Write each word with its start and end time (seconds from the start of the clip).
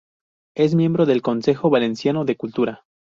Es 0.55 0.73
miembro 0.73 1.05
del 1.05 1.21
Consejo 1.21 1.69
Valenciano 1.69 2.25
de 2.25 2.35
Cultura. 2.35 2.85